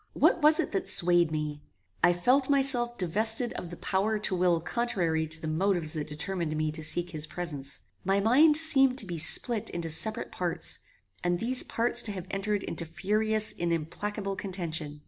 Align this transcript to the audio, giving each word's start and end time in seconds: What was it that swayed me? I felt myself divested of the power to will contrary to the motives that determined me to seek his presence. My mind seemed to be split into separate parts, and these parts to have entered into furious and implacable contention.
What 0.13 0.41
was 0.41 0.59
it 0.59 0.71
that 0.71 0.89
swayed 0.89 1.29
me? 1.29 1.61
I 2.03 2.11
felt 2.11 2.49
myself 2.49 2.97
divested 2.97 3.53
of 3.53 3.69
the 3.69 3.77
power 3.77 4.17
to 4.17 4.35
will 4.35 4.59
contrary 4.59 5.27
to 5.27 5.39
the 5.39 5.47
motives 5.47 5.93
that 5.93 6.07
determined 6.07 6.57
me 6.57 6.71
to 6.71 6.83
seek 6.83 7.11
his 7.11 7.27
presence. 7.27 7.81
My 8.03 8.19
mind 8.19 8.57
seemed 8.57 8.97
to 8.97 9.05
be 9.05 9.19
split 9.19 9.69
into 9.69 9.91
separate 9.91 10.31
parts, 10.31 10.79
and 11.23 11.37
these 11.37 11.61
parts 11.61 12.01
to 12.01 12.11
have 12.13 12.25
entered 12.31 12.63
into 12.63 12.83
furious 12.83 13.53
and 13.53 13.71
implacable 13.71 14.35
contention. 14.35 14.99